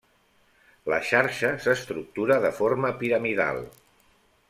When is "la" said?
0.93-0.99